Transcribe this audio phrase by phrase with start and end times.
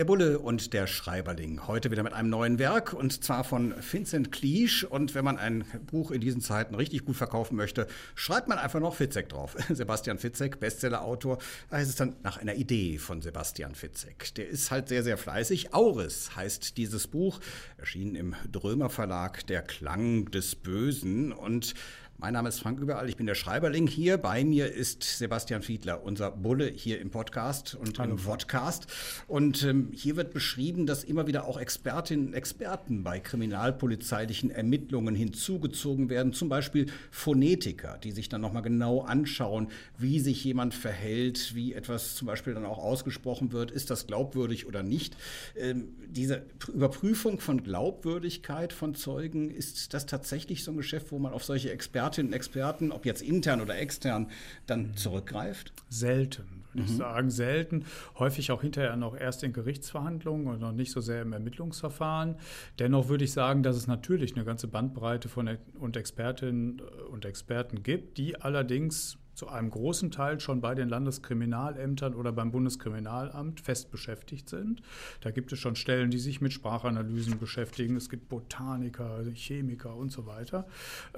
[0.00, 1.66] Der Bulle und der Schreiberling.
[1.66, 4.88] Heute wieder mit einem neuen Werk und zwar von Vincent Cliche.
[4.88, 8.80] Und wenn man ein Buch in diesen Zeiten richtig gut verkaufen möchte, schreibt man einfach
[8.80, 9.58] noch Fitzek drauf.
[9.68, 11.36] Sebastian Fitzek, Bestsellerautor.
[11.68, 14.34] Da heißt es dann nach einer Idee von Sebastian Fitzek.
[14.36, 15.74] Der ist halt sehr, sehr fleißig.
[15.74, 17.38] Auris heißt dieses Buch,
[17.76, 21.30] erschienen im Drömer Verlag, Der Klang des Bösen.
[21.30, 21.74] Und
[22.20, 24.18] mein Name ist Frank Überall, ich bin der Schreiberling hier.
[24.18, 28.10] Bei mir ist Sebastian Fiedler, unser Bulle hier im Podcast und Hallo.
[28.10, 28.86] im Podcast.
[29.26, 35.14] Und ähm, hier wird beschrieben, dass immer wieder auch Expertinnen und Experten bei kriminalpolizeilichen Ermittlungen
[35.14, 36.34] hinzugezogen werden.
[36.34, 42.16] Zum Beispiel Phonetiker, die sich dann nochmal genau anschauen, wie sich jemand verhält, wie etwas
[42.16, 43.70] zum Beispiel dann auch ausgesprochen wird.
[43.70, 45.16] Ist das glaubwürdig oder nicht?
[45.56, 51.32] Ähm, diese Überprüfung von Glaubwürdigkeit von Zeugen, ist das tatsächlich so ein Geschäft, wo man
[51.32, 54.28] auf solche Experten Expertinnen und Experten, ob jetzt intern oder extern,
[54.66, 55.72] dann zurückgreift?
[55.88, 56.84] Selten, würde mhm.
[56.84, 57.84] ich sagen, selten.
[58.18, 62.36] Häufig auch hinterher noch erst in Gerichtsverhandlungen und noch nicht so sehr im Ermittlungsverfahren.
[62.78, 66.80] Dennoch würde ich sagen, dass es natürlich eine ganze Bandbreite von und Expertinnen
[67.10, 72.52] und Experten gibt, die allerdings zu einem großen Teil schon bei den Landeskriminalämtern oder beim
[72.52, 74.82] Bundeskriminalamt fest beschäftigt sind.
[75.22, 77.96] Da gibt es schon Stellen, die sich mit Sprachanalysen beschäftigen.
[77.96, 80.66] Es gibt Botaniker, Chemiker und so weiter.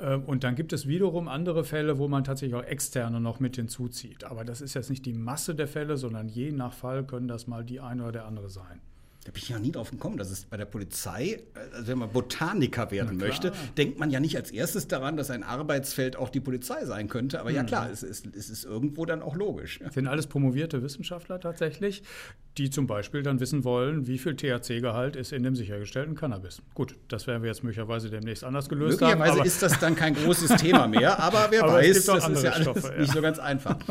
[0.01, 3.57] Ähm, und dann gibt es wiederum andere Fälle, wo man tatsächlich auch Externe noch mit
[3.57, 4.23] hinzuzieht.
[4.23, 7.49] Aber das ist jetzt nicht die Masse der Fälle, sondern je nach Fall können das
[7.49, 8.81] mal die eine oder der andere sein.
[9.25, 11.41] Da bin ich ja nie drauf gekommen, dass es bei der Polizei,
[11.73, 15.45] also wenn man Botaniker werden möchte, denkt man ja nicht als erstes daran, dass ein
[15.45, 17.39] Arbeitsfeld auch die Polizei sein könnte.
[17.39, 17.57] Aber mhm.
[17.57, 19.79] ja klar, es ist, es ist irgendwo dann auch logisch.
[19.79, 22.03] Das sind alles promovierte Wissenschaftler tatsächlich,
[22.59, 26.61] die zum Beispiel dann wissen wollen, wie viel THC-Gehalt ist in dem sichergestellten Cannabis.
[26.75, 29.47] Gut, das werden wir jetzt möglicherweise demnächst anders gelöst Möglicherweise haben.
[29.47, 32.93] ist das dann kein großes Thema mehr, aber wer aber weiß, das ist ja Stoffe,
[32.93, 33.01] ja.
[33.01, 33.79] nicht so ganz einfach.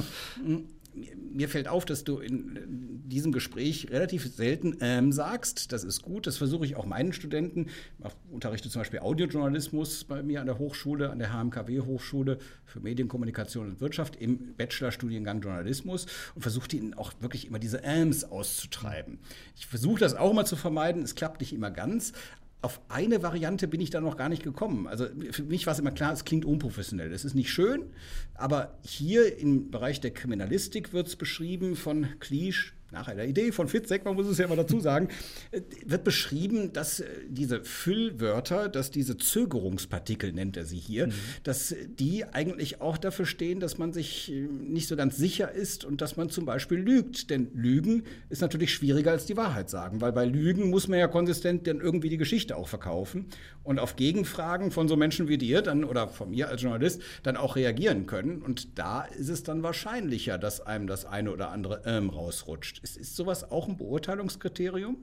[1.33, 5.71] mir fällt auf, dass du in diesem Gespräch relativ selten ähm, sagst.
[5.71, 6.25] Das ist gut.
[6.25, 7.67] Das versuche ich auch meinen Studenten.
[7.99, 13.67] Ich unterrichte zum Beispiel Audiojournalismus bei mir an der Hochschule, an der HMKW-Hochschule für Medienkommunikation
[13.67, 19.19] und Wirtschaft im Bachelorstudiengang Journalismus und versuche ihnen auch wirklich immer diese Äms auszutreiben.
[19.55, 21.03] Ich versuche das auch immer zu vermeiden.
[21.03, 22.13] Es klappt nicht immer ganz,
[22.61, 24.87] auf eine Variante bin ich da noch gar nicht gekommen.
[24.87, 27.11] Also für mich war es immer klar, es klingt unprofessionell.
[27.11, 27.89] Es ist nicht schön,
[28.35, 33.67] aber hier im Bereich der Kriminalistik wird es beschrieben von Klisch, nach einer Idee von
[33.67, 35.07] Fitzek, man muss es ja immer dazu sagen,
[35.51, 41.13] äh, wird beschrieben, dass äh, diese Füllwörter, dass diese Zögerungspartikel, nennt er sie hier, mhm.
[41.43, 45.85] dass die eigentlich auch dafür stehen, dass man sich äh, nicht so ganz sicher ist
[45.85, 47.29] und dass man zum Beispiel lügt.
[47.29, 51.07] Denn Lügen ist natürlich schwieriger als die Wahrheit sagen, weil bei Lügen muss man ja
[51.07, 53.27] konsistent dann irgendwie die Geschichte auch verkaufen
[53.63, 57.37] und auf Gegenfragen von so Menschen wie dir dann oder von mir als Journalist dann
[57.37, 58.41] auch reagieren können.
[58.41, 62.80] Und da ist es dann wahrscheinlicher, dass einem das eine oder andere ähm rausrutscht.
[62.81, 64.97] Ist, ist sowas auch ein Beurteilungskriterium?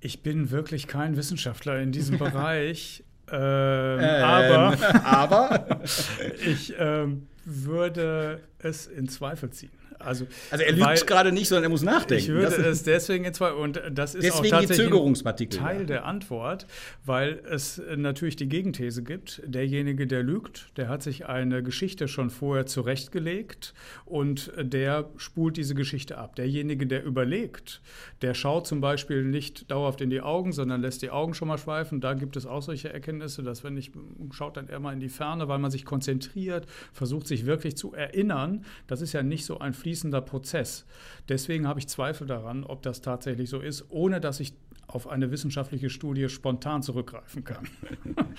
[0.00, 3.04] Ich bin wirklich kein Wissenschaftler in diesem Bereich.
[3.32, 5.80] Ähm, ähm, aber, aber?
[6.44, 9.70] ich ähm, würde es in Zweifel ziehen.
[10.00, 12.24] Also, also er lügt gerade nicht, sondern er muss nachdenken.
[12.24, 16.66] Ich würde es deswegen in zwei und das ist deswegen auch tatsächlich Teil der Antwort,
[17.04, 19.42] weil es natürlich die Gegenthese gibt.
[19.44, 23.74] Derjenige, der lügt, der hat sich eine Geschichte schon vorher zurechtgelegt
[24.06, 26.36] und der spult diese Geschichte ab.
[26.36, 27.82] Derjenige, der überlegt,
[28.22, 31.58] der schaut zum Beispiel nicht dauerhaft in die Augen, sondern lässt die Augen schon mal
[31.58, 32.00] schweifen.
[32.00, 33.92] Da gibt es auch solche Erkenntnisse, dass wenn ich
[34.32, 37.92] schaut dann eher mal in die Ferne, weil man sich konzentriert, versucht sich wirklich zu
[37.92, 38.64] erinnern.
[38.86, 40.84] Das ist ja nicht so ein Fliegen fließender Prozess.
[41.28, 44.52] Deswegen habe ich Zweifel daran, ob das tatsächlich so ist, ohne dass ich
[44.86, 47.66] auf eine wissenschaftliche Studie spontan zurückgreifen kann.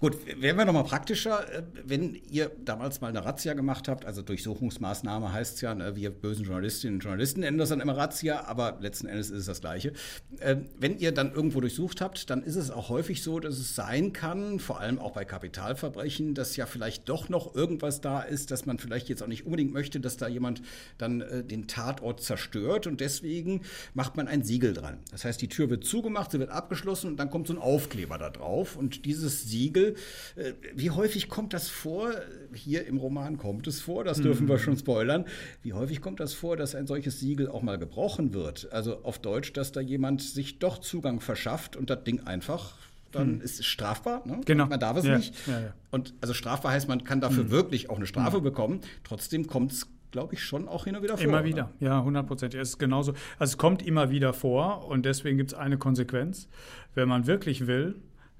[0.00, 1.52] Gut, werden wir nochmal praktischer.
[1.52, 5.96] Äh, wenn ihr damals mal eine Razzia gemacht habt, also Durchsuchungsmaßnahme heißt es ja, ne,
[5.96, 9.46] wir bösen Journalistinnen und Journalisten nennen das dann immer Razzia, aber letzten Endes ist es
[9.46, 9.92] das Gleiche.
[10.40, 13.74] Ähm, wenn ihr dann irgendwo durchsucht habt, dann ist es auch häufig so, dass es
[13.74, 18.52] sein kann, vor allem auch bei Kapitalverbrechen, dass ja vielleicht doch noch irgendwas da ist,
[18.52, 20.62] dass man vielleicht jetzt auch nicht unbedingt möchte, dass da jemand
[20.98, 23.62] dann äh, den Tatort zerstört und deswegen
[23.94, 24.98] macht man ein Siegel dran.
[25.10, 28.16] Das heißt, die Tür wird zugemacht, sie wird abgeschlossen und dann kommt so ein Aufkleber
[28.16, 29.87] da drauf und dieses Siegel
[30.36, 32.12] äh, wie häufig kommt das vor?
[32.52, 34.50] Hier im Roman kommt es vor, das dürfen mhm.
[34.50, 35.24] wir schon spoilern.
[35.62, 38.72] Wie häufig kommt das vor, dass ein solches Siegel auch mal gebrochen wird?
[38.72, 42.76] Also auf Deutsch, dass da jemand sich doch Zugang verschafft und das Ding einfach
[43.10, 43.40] dann hm.
[43.40, 44.22] ist es strafbar.
[44.26, 44.40] Ne?
[44.44, 44.66] Genau.
[44.66, 45.16] Man darf es ja.
[45.16, 45.34] nicht.
[45.46, 45.74] Ja, ja.
[45.90, 47.50] Und also strafbar heißt, man kann dafür hm.
[47.50, 48.42] wirklich auch eine Strafe hm.
[48.42, 48.80] bekommen.
[49.04, 51.26] Trotzdem kommt es glaube ich, schon auch hin und wieder vor.
[51.26, 51.86] Immer wieder, oder?
[51.86, 52.58] ja, hundertprozentig.
[52.58, 53.12] Es ist genauso.
[53.38, 56.48] Also es kommt immer wieder vor und deswegen gibt es eine Konsequenz.
[56.94, 57.96] Wenn man wirklich will,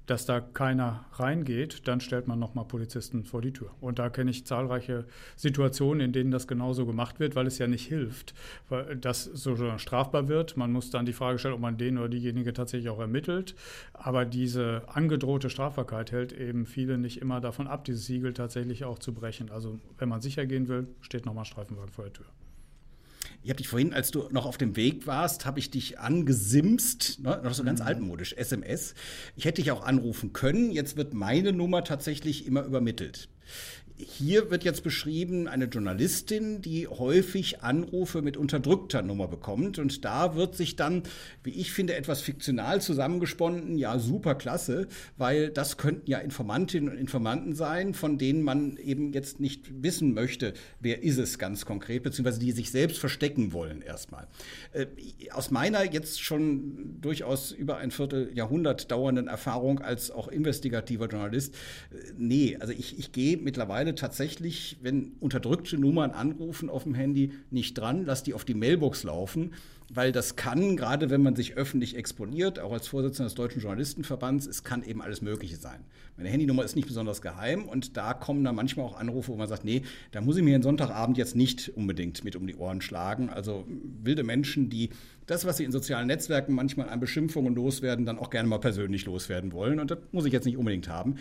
[0.09, 3.71] dass da keiner reingeht, dann stellt man nochmal Polizisten vor die Tür.
[3.79, 7.67] Und da kenne ich zahlreiche Situationen, in denen das genauso gemacht wird, weil es ja
[7.67, 8.33] nicht hilft,
[8.99, 10.57] dass so strafbar wird.
[10.57, 13.55] Man muss dann die Frage stellen, ob man den oder diejenige tatsächlich auch ermittelt.
[13.93, 18.99] Aber diese angedrohte Strafbarkeit hält eben viele nicht immer davon ab, dieses Siegel tatsächlich auch
[18.99, 19.51] zu brechen.
[19.51, 22.25] Also wenn man sicher gehen will, steht nochmal Streifenwagen vor der Tür.
[23.49, 27.19] Ich habe dich vorhin, als du noch auf dem Weg warst, habe ich dich angesimst,
[27.23, 27.87] ne, noch so ganz mhm.
[27.87, 28.93] altmodisch, SMS.
[29.35, 30.69] Ich hätte dich auch anrufen können.
[30.69, 33.27] Jetzt wird meine Nummer tatsächlich immer übermittelt.
[34.01, 39.77] Hier wird jetzt beschrieben eine Journalistin, die häufig Anrufe mit unterdrückter Nummer bekommt.
[39.77, 41.03] Und da wird sich dann,
[41.43, 43.77] wie ich finde, etwas fiktional zusammengesponnen.
[43.77, 44.87] Ja, super klasse,
[45.17, 50.13] weil das könnten ja Informantinnen und Informanten sein, von denen man eben jetzt nicht wissen
[50.13, 54.27] möchte, wer ist es ganz konkret, beziehungsweise die sich selbst verstecken wollen erstmal.
[54.71, 54.85] Äh,
[55.31, 61.53] aus meiner jetzt schon durchaus über ein Vierteljahrhundert dauernden Erfahrung als auch investigativer Journalist,
[61.91, 66.93] äh, nee, also ich, ich gehe mittlerweile mittlerweile tatsächlich, wenn unterdrückte Nummern anrufen auf dem
[66.93, 69.53] Handy, nicht dran, lass die auf die Mailbox laufen,
[69.91, 74.45] weil das kann, gerade wenn man sich öffentlich exponiert, auch als Vorsitzender des Deutschen Journalistenverbands,
[74.45, 75.79] es kann eben alles Mögliche sein.
[76.15, 79.47] Meine Handynummer ist nicht besonders geheim und da kommen dann manchmal auch Anrufe, wo man
[79.47, 79.81] sagt, nee,
[80.11, 83.29] da muss ich mir einen Sonntagabend jetzt nicht unbedingt mit um die Ohren schlagen.
[83.29, 83.65] Also
[84.03, 84.89] wilde Menschen, die
[85.25, 89.05] das, was sie in sozialen Netzwerken manchmal an Beschimpfungen loswerden, dann auch gerne mal persönlich
[89.05, 89.79] loswerden wollen.
[89.79, 91.15] Und das muss ich jetzt nicht unbedingt haben.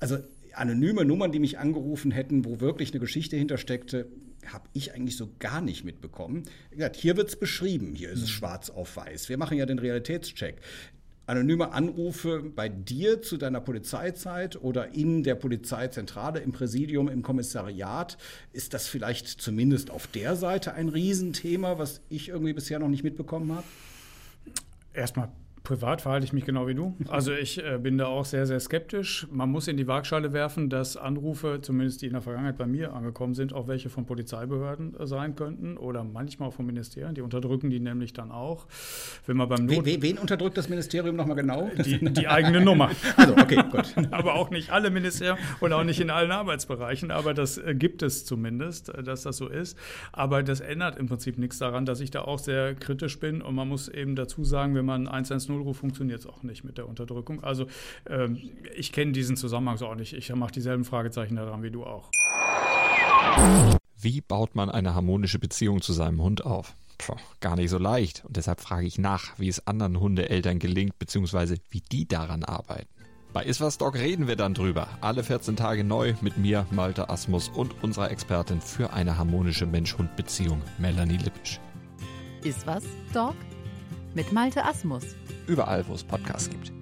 [0.00, 0.18] Also
[0.54, 4.06] anonyme Nummern, die mich angerufen hätten, wo wirklich eine Geschichte hintersteckte,
[4.46, 6.44] habe ich eigentlich so gar nicht mitbekommen.
[6.94, 8.32] Hier wird es beschrieben, hier ist es mhm.
[8.32, 9.28] schwarz auf weiß.
[9.28, 10.60] Wir machen ja den Realitätscheck.
[11.26, 18.18] Anonyme Anrufe bei dir zu deiner Polizeizeit oder in der Polizeizentrale, im Präsidium, im Kommissariat,
[18.52, 23.04] ist das vielleicht zumindest auf der Seite ein Riesenthema, was ich irgendwie bisher noch nicht
[23.04, 23.66] mitbekommen habe?
[24.92, 25.30] Erstmal
[25.64, 26.94] Privat verhalte ich mich genau wie du.
[27.08, 29.26] Also ich äh, bin da auch sehr, sehr skeptisch.
[29.30, 32.92] Man muss in die Waagschale werfen, dass Anrufe, zumindest die in der Vergangenheit bei mir
[32.92, 37.14] angekommen sind, auch welche von Polizeibehörden äh, sein könnten oder manchmal auch von Ministerien.
[37.14, 38.66] Die unterdrücken die nämlich dann auch.
[39.26, 41.70] Wenn man beim Not wen, wen unterdrückt das Ministerium nochmal genau?
[41.82, 42.90] Die, die eigene Nummer.
[43.16, 43.94] Also, okay, gut.
[44.10, 47.10] aber auch nicht alle Ministerien und auch nicht in allen Arbeitsbereichen.
[47.10, 49.78] Aber das äh, gibt es zumindest, äh, dass das so ist.
[50.12, 53.40] Aber das ändert im Prinzip nichts daran, dass ich da auch sehr kritisch bin.
[53.40, 56.78] Und man muss eben dazu sagen, wenn man 110 Nullruf funktioniert es auch nicht mit
[56.78, 57.42] der Unterdrückung.
[57.42, 57.66] Also
[58.08, 58.38] ähm,
[58.76, 60.12] ich kenne diesen Zusammenhang so auch nicht.
[60.12, 62.10] Ich mache dieselben Fragezeichen daran wie du auch.
[63.96, 66.74] Wie baut man eine harmonische Beziehung zu seinem Hund auf?
[66.98, 68.24] Puh, gar nicht so leicht.
[68.24, 72.88] Und deshalb frage ich nach, wie es anderen Hundeeltern gelingt, beziehungsweise wie die daran arbeiten.
[73.32, 74.86] Bei Iswas Dog reden wir dann drüber.
[75.00, 80.62] Alle 14 Tage neu mit mir, Malte Asmus und unserer Expertin für eine harmonische Mensch-Hund-Beziehung,
[80.78, 81.58] Melanie Lippisch.
[82.44, 83.34] Iswas Dog?
[84.14, 85.04] mit Malte Asmus.
[85.46, 86.72] Überall, wo es Podcasts gibt.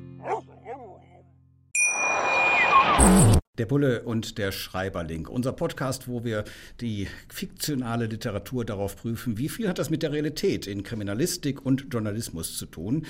[3.59, 5.27] Der Bulle und der Schreiberling.
[5.27, 6.45] Unser Podcast, wo wir
[6.81, 11.93] die fiktionale Literatur darauf prüfen, wie viel hat das mit der Realität in Kriminalistik und
[11.93, 13.05] Journalismus zu tun.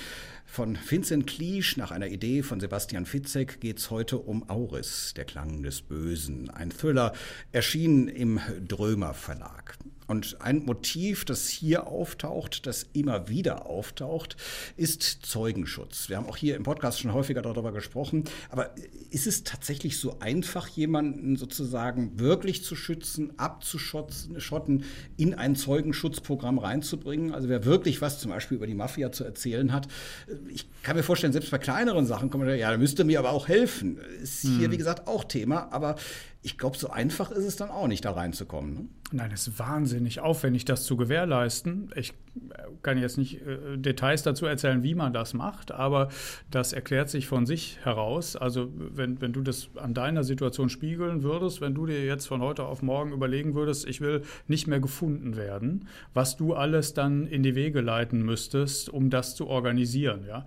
[0.45, 5.25] Von Vincent Cliche nach einer Idee von Sebastian Fitzek geht es heute um Auris, der
[5.25, 6.49] Klang des Bösen.
[6.49, 7.13] Ein Thriller,
[7.51, 9.77] erschienen im Drömer Verlag.
[10.07, 14.35] Und ein Motiv, das hier auftaucht, das immer wieder auftaucht,
[14.75, 16.09] ist Zeugenschutz.
[16.09, 18.25] Wir haben auch hier im Podcast schon häufiger darüber gesprochen.
[18.49, 18.73] Aber
[19.09, 24.83] ist es tatsächlich so einfach, jemanden sozusagen wirklich zu schützen, abzuschotten,
[25.17, 27.33] in ein Zeugenschutzprogramm reinzubringen?
[27.33, 29.87] Also wer wirklich was zum Beispiel über die Mafia zu erzählen hat,
[30.49, 33.31] ich kann mir vorstellen, selbst bei kleineren Sachen kommt man, ja, da müsste mir aber
[33.31, 33.97] auch helfen.
[34.21, 34.71] Ist hier, hm.
[34.71, 35.71] wie gesagt, auch Thema.
[35.71, 35.95] Aber
[36.43, 38.73] ich glaube, so einfach ist es dann auch nicht, da reinzukommen.
[38.73, 38.85] Ne?
[39.11, 41.91] Nein, es ist wahnsinnig aufwendig, das zu gewährleisten.
[41.95, 42.13] Ich
[42.81, 46.09] kann jetzt nicht äh, Details dazu erzählen, wie man das macht, aber
[46.49, 48.35] das erklärt sich von sich heraus.
[48.35, 52.41] Also wenn, wenn du das an deiner Situation spiegeln würdest, wenn du dir jetzt von
[52.41, 57.27] heute auf morgen überlegen würdest, ich will nicht mehr gefunden werden, was du alles dann
[57.27, 60.25] in die Wege leiten müsstest, um das zu organisieren.
[60.27, 60.45] Ja?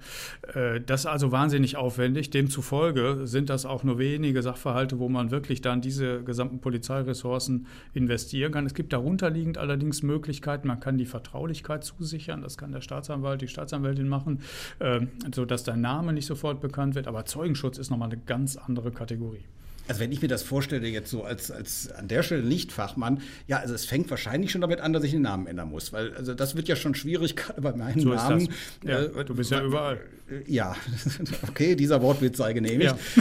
[0.54, 2.30] Äh, das ist also wahnsinnig aufwendig.
[2.30, 8.52] Demzufolge sind das auch nur wenige Sachverhalte, wo man wirklich dann diese gesamten Polizeiressourcen investieren
[8.52, 8.66] kann.
[8.66, 13.48] Es gibt darunterliegend allerdings Möglichkeiten, man kann die Vertraulichkeit zusichern, das kann der Staatsanwalt, die
[13.48, 14.40] Staatsanwältin machen,
[14.78, 15.00] äh,
[15.34, 19.44] sodass dein Name nicht sofort bekannt wird, aber Zeugenschutz ist nochmal eine ganz andere Kategorie.
[19.88, 23.58] Also wenn ich mir das vorstelle jetzt so als, als an der Stelle Lichtfachmann, ja,
[23.58, 26.34] also es fängt wahrscheinlich schon damit an, dass ich den Namen ändern muss, weil also
[26.34, 28.48] das wird ja schon schwierig, gerade bei meinem so Namen.
[28.84, 30.00] Ja, äh, du bist ja überall.
[30.46, 30.74] Ja,
[31.48, 32.96] okay, dieser Wortwitz sei genehmigt.
[32.96, 33.20] Ja.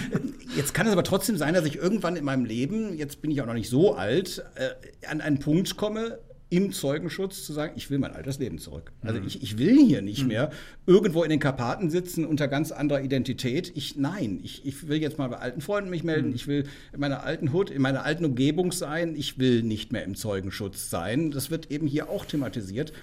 [0.55, 3.41] Jetzt kann es aber trotzdem sein, dass ich irgendwann in meinem Leben, jetzt bin ich
[3.41, 4.69] auch noch nicht so alt, äh,
[5.07, 6.17] an einen Punkt komme,
[6.49, 8.91] im Zeugenschutz zu sagen, ich will mein altes Leben zurück.
[9.01, 9.27] Also mhm.
[9.27, 10.27] ich, ich will hier nicht mhm.
[10.27, 10.51] mehr
[10.85, 13.71] irgendwo in den Karpaten sitzen unter ganz anderer Identität.
[13.75, 16.29] Ich, nein, ich, ich will jetzt mal bei alten Freunden mich melden.
[16.29, 16.35] Mhm.
[16.35, 19.15] Ich will in meiner alten Hut, in meiner alten Umgebung sein.
[19.15, 21.31] Ich will nicht mehr im Zeugenschutz sein.
[21.31, 22.93] Das wird eben hier auch thematisiert.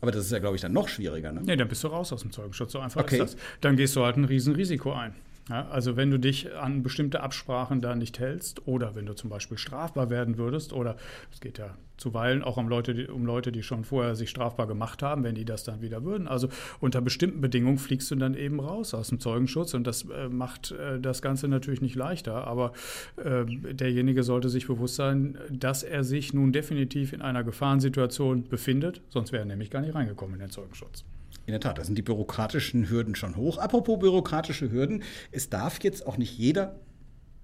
[0.00, 1.32] Aber das ist ja, glaube ich, dann noch schwieriger.
[1.32, 1.42] Ne?
[1.44, 2.72] Nee, dann bist du raus aus dem Zeugenschutz.
[2.72, 3.16] So einfach okay.
[3.16, 3.36] ist das.
[3.60, 5.14] Dann gehst du halt ein Riesenrisiko ein.
[5.48, 9.30] Ja, also wenn du dich an bestimmte Absprachen da nicht hältst oder wenn du zum
[9.30, 10.96] Beispiel strafbar werden würdest oder
[11.32, 14.66] es geht ja zuweilen auch um Leute, die, um Leute, die schon vorher sich strafbar
[14.66, 16.26] gemacht haben, wenn die das dann wieder würden.
[16.26, 16.48] Also
[16.80, 20.72] unter bestimmten Bedingungen fliegst du dann eben raus aus dem Zeugenschutz und das äh, macht
[20.72, 22.72] äh, das Ganze natürlich nicht leichter, aber
[23.16, 29.00] äh, derjenige sollte sich bewusst sein, dass er sich nun definitiv in einer Gefahrensituation befindet,
[29.10, 31.04] sonst wäre er nämlich gar nicht reingekommen in den Zeugenschutz.
[31.46, 33.58] In der Tat, da sind die bürokratischen Hürden schon hoch.
[33.58, 36.80] Apropos bürokratische Hürden, es darf jetzt auch nicht jeder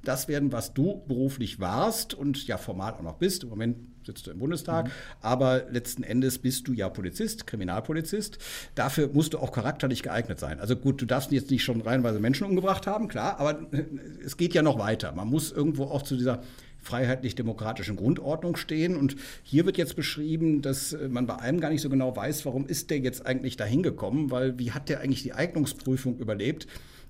[0.05, 3.45] das werden, was du beruflich warst und ja formal auch noch bist.
[3.45, 4.91] Im Moment sitzt du im Bundestag, mhm.
[5.21, 8.39] aber letzten Endes bist du ja Polizist, Kriminalpolizist.
[8.75, 10.59] Dafür musst du auch charakterlich geeignet sein.
[10.59, 13.61] Also gut, du darfst jetzt nicht schon reihenweise Menschen umgebracht haben, klar, aber
[14.25, 15.13] es geht ja noch weiter.
[15.13, 16.43] Man muss irgendwo auch zu dieser
[16.83, 18.97] freiheitlich-demokratischen Grundordnung stehen.
[18.97, 22.45] Und hier wird jetzt beschrieben, dass äh, man bei einem gar nicht so genau weiß,
[22.45, 26.67] warum ist der jetzt eigentlich dahin gekommen, weil wie hat der eigentlich die Eignungsprüfung überlebt?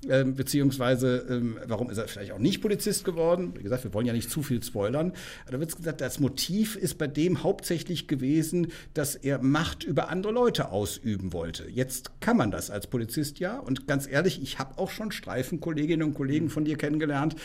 [0.08, 3.52] Ähm, beziehungsweise ähm, warum ist er vielleicht auch nicht Polizist geworden?
[3.56, 5.12] Wie gesagt, wir wollen ja nicht zu viel spoilern.
[5.48, 10.32] Da wird gesagt, das Motiv ist bei dem hauptsächlich gewesen, dass er Macht über andere
[10.32, 11.68] Leute ausüben wollte.
[11.70, 13.60] Jetzt kann man das als Polizist ja.
[13.60, 17.36] Und ganz ehrlich, ich habe auch schon Streifenkolleginnen und Kollegen von dir kennengelernt,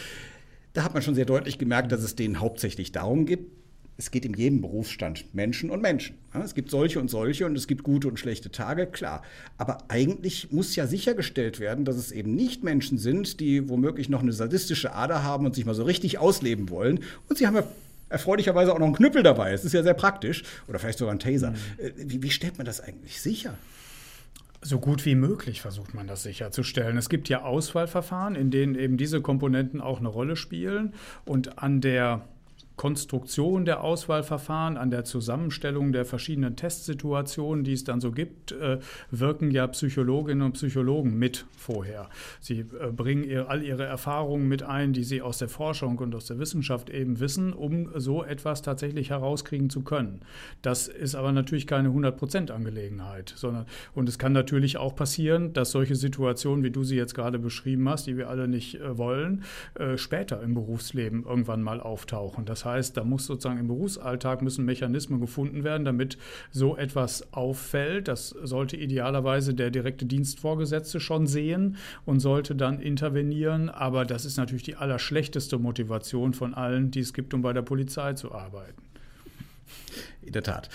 [0.78, 3.40] da hat man schon sehr deutlich gemerkt, dass es denen hauptsächlich darum geht,
[3.98, 6.16] es geht in jedem Berufsstand Menschen und Menschen.
[6.44, 9.24] Es gibt solche und solche und es gibt gute und schlechte Tage, klar.
[9.58, 14.22] Aber eigentlich muss ja sichergestellt werden, dass es eben nicht Menschen sind, die womöglich noch
[14.22, 17.00] eine sadistische Ader haben und sich mal so richtig ausleben wollen.
[17.28, 17.64] Und sie haben ja
[18.10, 19.54] erfreulicherweise auch noch einen Knüppel dabei.
[19.54, 20.44] Es ist ja sehr praktisch.
[20.68, 21.50] Oder vielleicht sogar ein Taser.
[21.50, 21.56] Mhm.
[21.80, 23.56] Äh, wie, wie stellt man das eigentlich sicher?
[24.68, 26.98] So gut wie möglich versucht man das sicherzustellen.
[26.98, 30.94] Es gibt ja Auswahlverfahren, in denen eben diese Komponenten auch eine Rolle spielen.
[31.24, 32.28] Und an der
[32.78, 38.78] Konstruktion der Auswahlverfahren, an der Zusammenstellung der verschiedenen Testsituationen, die es dann so gibt, äh,
[39.10, 42.08] wirken ja Psychologinnen und Psychologen mit vorher.
[42.40, 46.28] Sie äh, bringen all ihre Erfahrungen mit ein, die sie aus der Forschung und aus
[46.28, 50.22] der Wissenschaft eben wissen, um so etwas tatsächlich herauskriegen zu können.
[50.62, 53.66] Das ist aber natürlich keine 100%-Angelegenheit, sondern
[53.96, 57.90] und es kann natürlich auch passieren, dass solche Situationen, wie du sie jetzt gerade beschrieben
[57.90, 59.44] hast, die wir alle nicht äh, wollen,
[59.96, 62.46] später im Berufsleben irgendwann mal auftauchen.
[62.46, 66.18] Das heißt, da muss sozusagen im Berufsalltag müssen Mechanismen gefunden werden, damit
[66.52, 68.08] so etwas auffällt.
[68.08, 73.70] Das sollte idealerweise der direkte Dienstvorgesetzte schon sehen und sollte dann intervenieren.
[73.70, 77.64] Aber das ist natürlich die allerschlechteste Motivation von allen, die es gibt, um bei der
[77.64, 78.84] Polizei zu arbeiten.
[80.22, 80.70] In der Tat.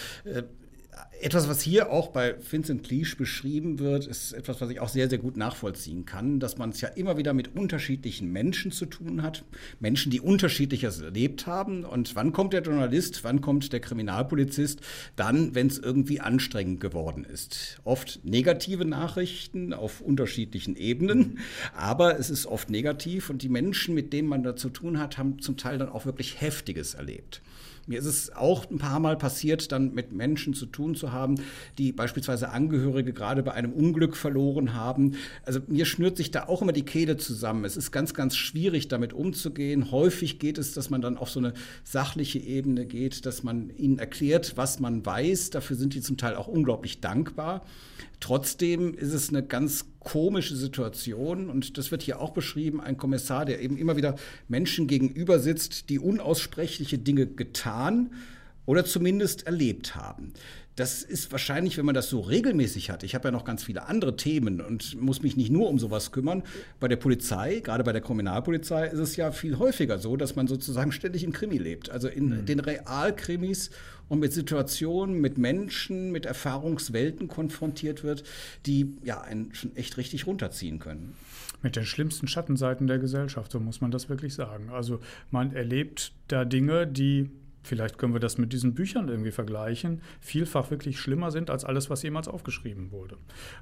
[1.22, 5.08] Etwas, was hier auch bei Vincent Cleage beschrieben wird, ist etwas, was ich auch sehr,
[5.08, 9.22] sehr gut nachvollziehen kann, dass man es ja immer wieder mit unterschiedlichen Menschen zu tun
[9.22, 9.44] hat.
[9.78, 11.84] Menschen, die unterschiedliches erlebt haben.
[11.84, 14.80] Und wann kommt der Journalist, wann kommt der Kriminalpolizist?
[15.16, 17.80] Dann, wenn es irgendwie anstrengend geworden ist.
[17.84, 21.38] Oft negative Nachrichten auf unterschiedlichen Ebenen,
[21.74, 25.16] aber es ist oft negativ und die Menschen, mit denen man da zu tun hat,
[25.18, 27.42] haben zum Teil dann auch wirklich Heftiges erlebt.
[27.86, 31.34] Mir ist es auch ein paar Mal passiert, dann mit Menschen zu tun zu haben,
[31.78, 35.16] die beispielsweise Angehörige gerade bei einem Unglück verloren haben.
[35.44, 37.64] Also mir schnürt sich da auch immer die Kehle zusammen.
[37.64, 39.90] Es ist ganz, ganz schwierig, damit umzugehen.
[39.90, 43.98] Häufig geht es, dass man dann auf so eine sachliche Ebene geht, dass man ihnen
[43.98, 45.50] erklärt, was man weiß.
[45.50, 47.64] Dafür sind die zum Teil auch unglaublich dankbar.
[48.22, 53.44] Trotzdem ist es eine ganz komische Situation und das wird hier auch beschrieben, ein Kommissar,
[53.44, 54.14] der eben immer wieder
[54.46, 58.12] Menschen gegenüber sitzt, die unaussprechliche Dinge getan
[58.64, 60.34] oder zumindest erlebt haben.
[60.76, 63.02] Das ist wahrscheinlich, wenn man das so regelmäßig hat.
[63.02, 66.12] Ich habe ja noch ganz viele andere Themen und muss mich nicht nur um sowas
[66.12, 66.42] kümmern.
[66.80, 70.46] Bei der Polizei, gerade bei der Kriminalpolizei, ist es ja viel häufiger so, dass man
[70.46, 71.90] sozusagen ständig im Krimi lebt.
[71.90, 72.46] Also in mhm.
[72.46, 73.70] den Realkrimis
[74.08, 78.24] und mit Situationen, mit Menschen, mit Erfahrungswelten konfrontiert wird,
[78.64, 81.14] die ja einen schon echt richtig runterziehen können.
[81.62, 84.70] Mit den schlimmsten Schattenseiten der Gesellschaft, so muss man das wirklich sagen.
[84.70, 85.00] Also
[85.30, 87.30] man erlebt da Dinge, die
[87.62, 91.90] vielleicht können wir das mit diesen Büchern irgendwie vergleichen, vielfach wirklich schlimmer sind als alles,
[91.90, 93.16] was jemals aufgeschrieben wurde.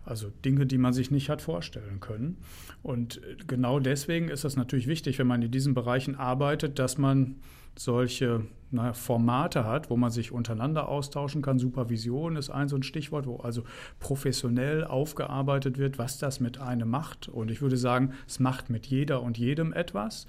[0.05, 2.39] Also Dinge, die man sich nicht hat vorstellen können.
[2.83, 7.37] Und genau deswegen ist es natürlich wichtig, wenn man in diesen Bereichen arbeitet, dass man
[7.77, 11.59] solche na, Formate hat, wo man sich untereinander austauschen kann.
[11.59, 13.65] Supervision ist ein so ein Stichwort, wo also
[13.99, 17.29] professionell aufgearbeitet wird, was das mit einem macht.
[17.29, 20.27] Und ich würde sagen, es macht mit jeder und jedem etwas.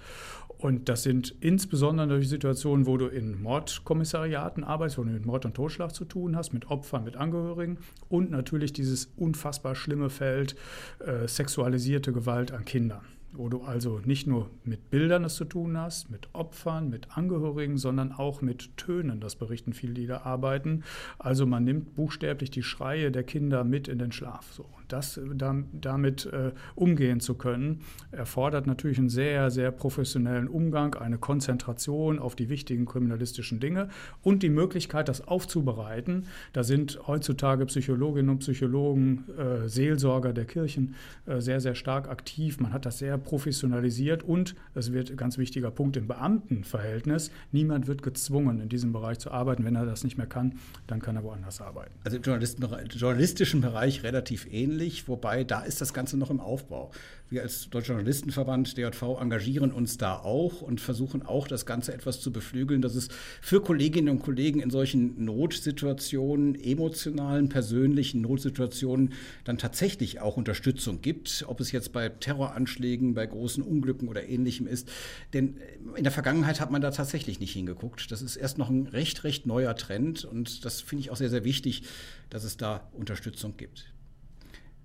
[0.62, 5.44] Und das sind insbesondere natürlich Situationen, wo du in Mordkommissariaten arbeitest, wo du mit Mord
[5.46, 7.80] und Totschlag zu tun hast, mit Opfern, mit Angehörigen.
[8.10, 10.56] Und natürlich dieses unfassbar schlimme Feld
[11.00, 13.02] äh, sexualisierte Gewalt an Kindern
[13.34, 17.78] wo du also nicht nur mit Bildern es zu tun hast, mit Opfern, mit Angehörigen,
[17.78, 19.20] sondern auch mit Tönen.
[19.22, 20.84] Das berichten viele, die da arbeiten.
[21.18, 24.52] Also man nimmt buchstäblich die Schreie der Kinder mit in den Schlaf.
[24.52, 24.66] So.
[24.88, 27.80] Das, damit äh, umgehen zu können,
[28.12, 33.88] erfordert natürlich einen sehr, sehr professionellen Umgang, eine Konzentration auf die wichtigen kriminalistischen Dinge
[34.22, 36.26] und die Möglichkeit, das aufzubereiten.
[36.52, 40.96] Da sind heutzutage Psychologinnen und Psychologen, äh, Seelsorger der Kirchen
[41.26, 42.60] äh, sehr, sehr stark aktiv.
[42.60, 47.32] Man hat das sehr professionalisiert und es wird ein ganz wichtiger Punkt im Beamtenverhältnis.
[47.52, 49.64] Niemand wird gezwungen, in diesem Bereich zu arbeiten.
[49.64, 51.94] Wenn er das nicht mehr kann, dann kann er woanders arbeiten.
[52.04, 56.92] Also im journalistischen Bereich relativ ähnlich, wobei da ist das Ganze noch im Aufbau.
[57.32, 62.20] Wir als Deutscher Journalistenverband DJV engagieren uns da auch und versuchen auch das Ganze etwas
[62.20, 63.08] zu beflügeln, dass es
[63.40, 69.14] für Kolleginnen und Kollegen in solchen Notsituationen, emotionalen, persönlichen Notsituationen
[69.46, 74.68] dann tatsächlich auch Unterstützung gibt, ob es jetzt bei Terroranschlägen, bei großen Unglücken oder ähnlichem
[74.68, 74.90] ist.
[75.32, 75.56] Denn
[75.96, 78.12] in der Vergangenheit hat man da tatsächlich nicht hingeguckt.
[78.12, 81.30] Das ist erst noch ein recht, recht neuer Trend und das finde ich auch sehr,
[81.30, 81.84] sehr wichtig,
[82.30, 83.94] dass es da Unterstützung gibt.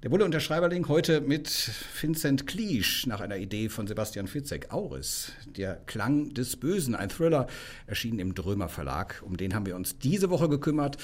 [0.02, 4.70] Der Bulle und der Schreiberling heute mit Vincent Kliesch nach einer Idee von Sebastian Fitzek.
[4.70, 7.46] Auris, der Klang des Bösen, ein Thriller,
[7.86, 9.22] erschienen im Drömer Verlag.
[9.24, 10.98] Um den haben wir uns diese Woche gekümmert.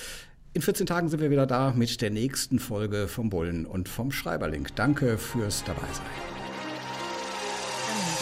[0.52, 4.12] In 14 Tagen sind wir wieder da mit der nächsten Folge vom Bullen und vom
[4.12, 4.68] Schreiberling.
[4.74, 6.04] Danke fürs Dabeisein.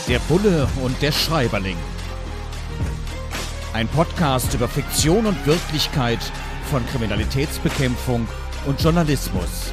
[0.07, 1.77] Der Bulle und der Schreiberling.
[3.73, 6.21] Ein Podcast über Fiktion und Wirklichkeit
[6.71, 8.29] von Kriminalitätsbekämpfung
[8.67, 9.73] und Journalismus